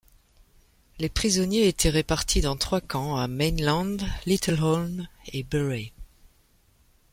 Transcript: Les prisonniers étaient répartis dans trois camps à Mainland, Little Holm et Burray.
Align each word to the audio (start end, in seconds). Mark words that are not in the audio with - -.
Les 0.97 1.09
prisonniers 1.09 1.67
étaient 1.67 1.91
répartis 1.91 2.41
dans 2.41 2.55
trois 2.57 2.81
camps 2.81 3.17
à 3.17 3.27
Mainland, 3.27 3.97
Little 4.25 4.59
Holm 4.59 5.07
et 5.27 5.43
Burray. 5.43 5.91